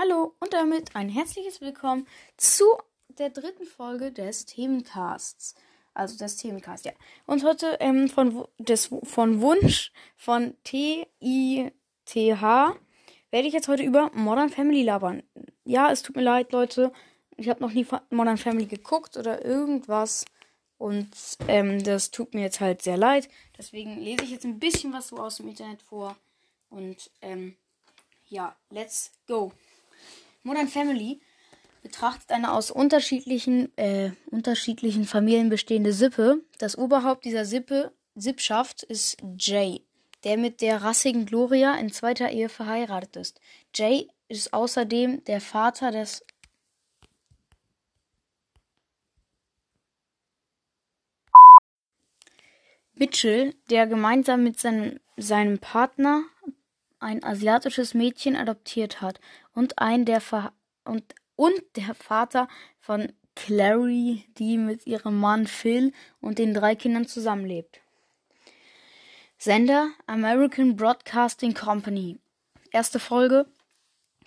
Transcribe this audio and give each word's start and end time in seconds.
Hallo 0.00 0.36
und 0.38 0.52
damit 0.52 0.94
ein 0.94 1.08
herzliches 1.08 1.60
Willkommen 1.60 2.06
zu 2.36 2.62
der 3.18 3.30
dritten 3.30 3.66
Folge 3.66 4.12
des 4.12 4.46
Themencasts. 4.46 5.56
Also 5.92 6.16
des 6.16 6.36
Themencasts, 6.36 6.86
ja. 6.86 6.92
Und 7.26 7.42
heute 7.42 7.78
ähm, 7.80 8.08
von, 8.08 8.46
des, 8.58 8.90
von 9.02 9.40
Wunsch 9.40 9.90
von 10.16 10.54
T-I-T-H 10.62 11.72
werde 13.32 13.48
ich 13.48 13.52
jetzt 13.52 13.66
heute 13.66 13.82
über 13.82 14.12
Modern 14.14 14.50
Family 14.50 14.84
labern. 14.84 15.24
Ja, 15.64 15.90
es 15.90 16.02
tut 16.02 16.14
mir 16.14 16.22
leid, 16.22 16.52
Leute. 16.52 16.92
Ich 17.36 17.48
habe 17.48 17.60
noch 17.60 17.72
nie 17.72 17.84
Modern 18.10 18.38
Family 18.38 18.66
geguckt 18.66 19.16
oder 19.16 19.44
irgendwas. 19.44 20.26
Und 20.76 21.10
ähm, 21.48 21.82
das 21.82 22.12
tut 22.12 22.34
mir 22.34 22.42
jetzt 22.42 22.60
halt 22.60 22.82
sehr 22.82 22.98
leid. 22.98 23.28
Deswegen 23.58 23.98
lese 23.98 24.22
ich 24.22 24.30
jetzt 24.30 24.44
ein 24.44 24.60
bisschen 24.60 24.92
was 24.92 25.08
so 25.08 25.16
aus 25.16 25.38
dem 25.38 25.48
Internet 25.48 25.82
vor. 25.82 26.14
Und 26.70 27.10
ähm, 27.20 27.56
ja, 28.28 28.54
let's 28.70 29.10
go. 29.26 29.50
Modern 30.42 30.68
Family 30.68 31.20
betrachtet 31.82 32.30
eine 32.30 32.52
aus 32.52 32.70
unterschiedlichen, 32.70 33.76
äh, 33.76 34.12
unterschiedlichen 34.26 35.04
Familien 35.04 35.48
bestehende 35.48 35.92
Sippe. 35.92 36.42
Das 36.58 36.76
Oberhaupt 36.76 37.24
dieser 37.24 37.44
Sippe, 37.44 37.92
Sippschaft 38.14 38.82
ist 38.82 39.16
Jay, 39.38 39.82
der 40.24 40.36
mit 40.36 40.60
der 40.60 40.82
rassigen 40.82 41.26
Gloria 41.26 41.74
in 41.76 41.92
zweiter 41.92 42.30
Ehe 42.30 42.48
verheiratet 42.48 43.16
ist. 43.16 43.40
Jay 43.74 44.08
ist 44.28 44.52
außerdem 44.52 45.24
der 45.24 45.40
Vater 45.40 45.90
des 45.90 46.24
Mitchell, 52.94 53.54
der 53.70 53.86
gemeinsam 53.86 54.42
mit 54.42 54.58
seinem, 54.58 54.98
seinem 55.16 55.58
Partner 55.60 56.24
ein 57.00 57.22
asiatisches 57.22 57.94
Mädchen 57.94 58.36
adoptiert 58.36 59.00
hat 59.00 59.20
und 59.52 59.78
ein 59.78 60.04
der 60.04 60.20
Ver 60.20 60.52
und, 60.84 61.14
und 61.36 61.60
der 61.76 61.94
Vater 61.94 62.48
von 62.78 63.12
Clary, 63.34 64.24
die 64.38 64.58
mit 64.58 64.86
ihrem 64.86 65.18
Mann 65.18 65.46
Phil 65.46 65.92
und 66.20 66.38
den 66.38 66.54
drei 66.54 66.74
Kindern 66.74 67.06
zusammenlebt. 67.06 67.80
Sender 69.36 69.90
American 70.06 70.74
Broadcasting 70.74 71.54
Company. 71.54 72.18
Erste 72.72 72.98
Folge 72.98 73.46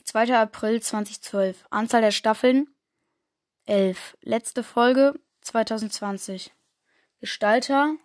2. 0.06 0.38
April 0.38 0.82
2012. 0.82 1.66
Anzahl 1.70 2.02
der 2.02 2.12
Staffeln 2.12 2.68
11. 3.66 4.18
Letzte 4.22 4.64
Folge 4.64 5.20
2020. 5.42 6.54
Gestalter 7.20 7.96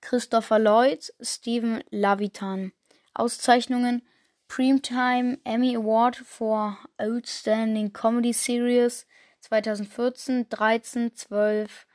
Christopher 0.00 0.58
Lloyd, 0.58 1.12
Stephen 1.20 1.82
Lavitan. 1.90 2.72
Auszeichnungen 3.18 4.02
Primetime 4.48 5.38
Emmy 5.44 5.76
Award 5.76 6.16
for 6.16 6.78
Outstanding 6.96 7.92
Comedy 7.92 8.32
Series 8.32 9.06
2014, 9.40 10.48
13, 10.48 11.14
12, 11.14 11.86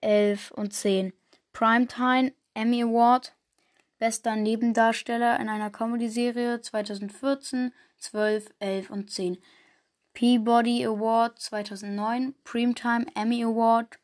11 0.00 0.50
und 0.52 0.72
10. 0.72 1.12
Primetime 1.52 2.32
Emmy 2.54 2.82
Award 2.82 3.34
Bester 3.98 4.34
Nebendarsteller 4.34 5.38
in 5.40 5.48
einer 5.50 5.70
Comedy-Serie 5.70 6.62
2014, 6.62 7.72
12, 7.98 8.46
11 8.58 8.90
und 8.90 9.10
10. 9.10 9.36
Peabody 10.14 10.86
Award 10.86 11.38
2009, 11.38 12.34
Primetime 12.44 13.04
Emmy 13.14 13.44
Award 13.44 13.98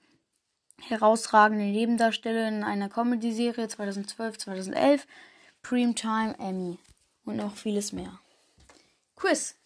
Herausragende 0.83 1.65
Nebendarsteller 1.65 2.49
in 2.49 2.63
einer 2.63 2.91
Comedy-Serie 2.91 3.69
2012, 3.69 4.37
2011, 4.37 5.07
Primetime 5.69 6.39
Emmy 6.39 6.79
und 7.25 7.39
noch 7.39 7.57
vieles 7.57 7.93
mehr. 7.93 8.21
Quiz. 9.17 9.57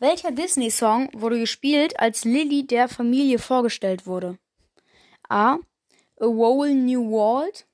Welcher 0.00 0.32
Disney-Song 0.32 1.10
wurde 1.12 1.38
gespielt, 1.38 2.00
als 2.00 2.24
Lily 2.24 2.66
der 2.66 2.88
Familie 2.88 3.38
vorgestellt 3.38 4.04
wurde? 4.04 4.36
A. 5.28 5.54
A 5.54 5.60
Whole 6.18 6.74
New 6.74 7.08
World. 7.08 7.66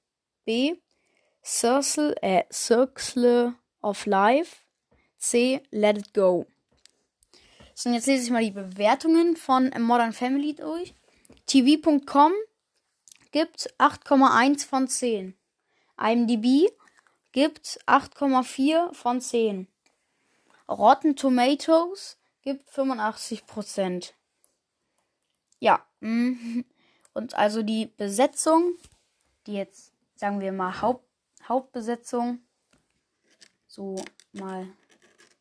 B. 0.44 0.74
Circle, 1.42 2.14
äh, 2.20 2.42
Circle 2.52 3.54
of 3.80 4.04
Life. 4.04 4.56
C. 5.16 5.62
Let 5.70 5.96
It 5.96 6.12
Go. 6.12 6.44
So, 7.74 7.88
und 7.88 7.94
jetzt 7.94 8.06
lese 8.06 8.24
ich 8.24 8.30
mal 8.30 8.44
die 8.44 8.50
Bewertungen 8.50 9.36
von 9.36 9.70
Modern 9.78 10.12
Family 10.12 10.54
durch. 10.54 10.92
TV.com 11.46 12.32
gibt 13.32 13.74
8,1 13.78 14.66
von 14.66 14.86
10. 14.86 15.34
IMDb 15.98 16.70
gibt 17.32 17.78
8,4 17.86 18.92
von 18.94 19.20
10. 19.20 19.68
Rotten 20.68 21.16
Tomatoes 21.16 22.18
gibt 22.42 22.70
85%. 22.70 24.12
Ja, 25.58 25.84
mm. 26.00 26.60
und 27.12 27.34
also 27.34 27.62
die 27.62 27.86
Besetzung, 27.86 28.74
die 29.46 29.54
jetzt, 29.54 29.92
sagen 30.14 30.40
wir 30.40 30.52
mal, 30.52 30.80
Haupt, 30.80 31.04
Hauptbesetzung, 31.46 32.40
so 33.66 33.96
mal 34.32 34.68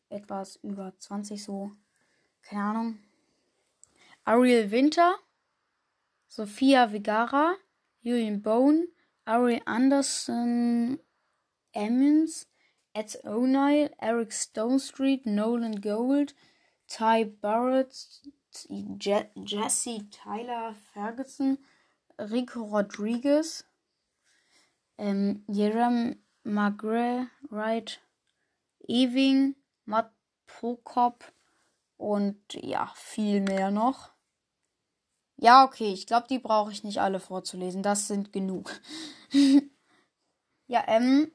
etwas 0.08 0.56
über 0.56 0.92
20, 0.98 1.42
so, 1.42 1.70
keine 2.42 2.62
Ahnung. 2.62 2.98
Ariel 4.24 4.70
Winter, 4.70 5.16
Sophia 6.26 6.92
Vigara, 6.92 7.54
Julian 8.02 8.42
Bone, 8.42 8.88
Ari 9.24 9.62
Anderson, 9.64 10.98
Emmons, 11.72 12.46
Ed 12.94 13.16
O'Neill, 13.24 13.90
Eric 14.00 14.32
Stonestreet, 14.32 15.26
Nolan 15.26 15.80
Gold, 15.80 16.34
Ty 16.88 17.24
Barrett, 17.24 17.94
Je 18.68 19.24
Jesse 19.36 20.10
Tyler 20.10 20.74
Ferguson, 20.92 21.58
Rico 22.18 22.62
Rodriguez, 22.62 23.64
ähm, 24.98 25.44
Jerem 25.46 26.16
McGrath, 26.42 27.28
Wright, 27.48 28.00
Ewing, 28.88 29.54
Matt 29.84 30.12
Prokop 30.46 31.32
und 31.96 32.40
ja, 32.54 32.92
viel 32.96 33.40
mehr 33.40 33.70
noch. 33.70 34.10
Ja, 35.36 35.64
okay, 35.64 35.92
ich 35.92 36.06
glaube, 36.06 36.26
die 36.28 36.38
brauche 36.38 36.70
ich 36.72 36.84
nicht 36.84 37.00
alle 37.00 37.18
vorzulesen. 37.18 37.82
Das 37.82 38.08
sind 38.08 38.32
genug. 38.32 38.78
ja, 40.66 40.84
ähm, 40.86 41.30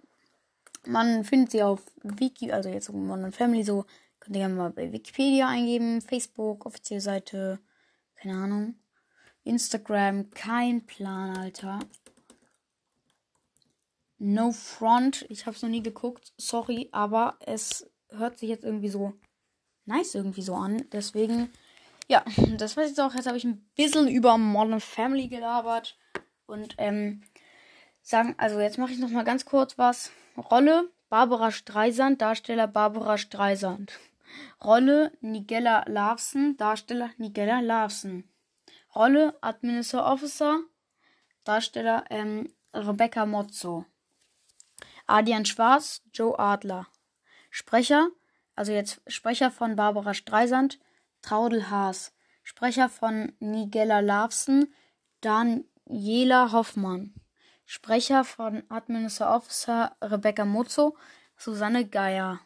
man 0.88 1.23
findet 1.23 1.51
sie 1.51 1.63
auf 1.63 1.81
Wiki, 2.03 2.51
also 2.51 2.69
jetzt 2.69 2.91
Modern 2.91 3.31
Family 3.31 3.63
so. 3.63 3.85
Könnt 4.19 4.35
ihr 4.35 4.41
gerne 4.41 4.56
mal 4.56 4.72
bei 4.72 4.91
Wikipedia 4.91 5.47
eingeben, 5.47 6.01
Facebook, 6.01 6.66
offizielle 6.66 7.01
Seite, 7.01 7.59
keine 8.16 8.35
Ahnung. 8.35 8.75
Instagram, 9.44 10.31
kein 10.31 10.85
Plan, 10.85 11.38
Alter. 11.38 11.79
No 14.18 14.51
Front, 14.51 15.25
ich 15.29 15.45
habe 15.45 15.56
es 15.56 15.62
noch 15.62 15.69
nie 15.69 15.84
geguckt, 15.84 16.34
sorry, 16.38 16.90
aber 16.91 17.38
es 17.45 17.88
hört 18.09 18.40
sich 18.40 18.50
jetzt 18.50 18.63
irgendwie 18.63 18.90
so 18.90 19.13
nice 19.85 20.16
irgendwie 20.16 20.41
so 20.41 20.56
an. 20.56 20.85
Deswegen 20.91 21.51
ja, 22.07 22.24
das 22.57 22.78
war 22.78 22.85
jetzt 22.85 23.00
auch. 23.00 23.13
Jetzt 23.13 23.28
habe 23.28 23.38
ich 23.38 23.44
ein 23.44 23.66
bisschen 23.75 24.07
über 24.07 24.38
Modern 24.38 24.79
Family 24.79 25.28
gelabert. 25.28 25.97
Und, 26.45 26.75
ähm, 26.78 27.24
sagen, 28.03 28.35
also 28.38 28.59
jetzt 28.59 28.78
mache 28.78 28.91
ich 28.91 29.00
noch 29.00 29.09
mal 29.09 29.24
ganz 29.24 29.45
kurz 29.45 29.78
was. 29.78 30.12
Rolle 30.38 30.91
Barbara 31.09 31.51
Streisand, 31.51 32.22
Darsteller 32.22 32.68
Barbara 32.68 33.18
Streisand. 33.18 33.91
Rolle 34.63 35.12
Nigella 35.22 35.84
Larsen, 35.88 36.57
Darsteller 36.57 37.12
Nigella 37.18 37.62
Larsen. 37.62 38.29
Rolle 38.94 39.38
Administrator 39.41 40.12
Officer, 40.12 40.59
Darsteller 41.44 42.06
ähm, 42.09 42.53
Rebecca 42.74 43.25
Mozzo. 43.25 43.85
Adrian 45.07 45.45
Schwarz, 45.45 46.01
Joe 46.13 46.38
Adler. 46.38 46.88
Sprecher, 47.50 48.09
also 48.56 48.72
jetzt 48.72 49.01
Sprecher 49.07 49.51
von 49.51 49.75
Barbara 49.75 50.13
Streisand, 50.13 50.80
Traudel 51.21 51.69
Haas. 51.69 52.13
Sprecher 52.44 52.89
von 52.89 53.33
Nigella 53.39 54.01
Larsen, 54.01 54.74
Daniela 55.21 56.51
Hoffmann. 56.51 57.13
Sprecher 57.65 58.23
von 58.23 58.63
Administrator 58.69 59.35
Officer 59.35 59.95
Rebecca 60.01 60.45
Mozzo, 60.45 60.95
Susanne 61.38 61.88
Geier. 61.88 62.39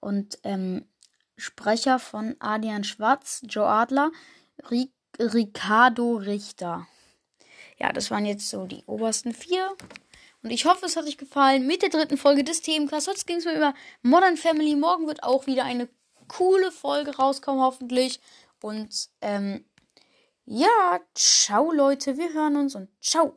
Und 0.00 0.38
ähm, 0.44 0.88
Sprecher 1.36 1.98
von 1.98 2.36
Adrian 2.38 2.84
Schwarz, 2.84 3.42
Joe 3.44 3.66
Adler, 3.66 4.10
Ric 4.70 4.90
Ricardo 5.18 6.16
Richter. 6.16 6.86
Ja, 7.78 7.92
das 7.92 8.10
waren 8.10 8.24
jetzt 8.24 8.48
so 8.48 8.66
die 8.66 8.84
obersten 8.86 9.34
vier. 9.34 9.68
Und 10.42 10.50
ich 10.50 10.64
hoffe, 10.64 10.86
es 10.86 10.96
hat 10.96 11.04
euch 11.06 11.18
gefallen 11.18 11.66
mit 11.66 11.82
der 11.82 11.90
dritten 11.90 12.16
Folge 12.16 12.44
des 12.44 12.62
Themencasts. 12.62 13.08
Heute 13.08 13.24
ging 13.24 13.36
es 13.36 13.44
mir 13.44 13.56
über 13.56 13.74
Modern 14.02 14.36
Family. 14.36 14.74
Morgen 14.76 15.06
wird 15.06 15.22
auch 15.22 15.46
wieder 15.46 15.64
eine 15.64 15.88
coole 16.28 16.72
Folge 16.72 17.16
rauskommen, 17.16 17.62
hoffentlich. 17.62 18.20
Und 18.62 19.10
ähm, 19.20 19.64
ja, 20.46 21.00
ciao 21.14 21.72
Leute, 21.72 22.16
wir 22.16 22.32
hören 22.32 22.56
uns 22.56 22.74
und 22.74 22.88
ciao. 23.02 23.34